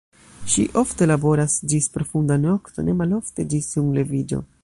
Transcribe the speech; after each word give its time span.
Ŝi 0.53 0.63
ofte 0.81 1.07
laboras 1.09 1.57
ĝis 1.73 1.89
profunda 1.97 2.39
nokto, 2.47 2.87
ne 2.89 2.97
malofte 3.03 3.49
ĝis 3.55 3.71
sunleviĝo. 3.77 4.43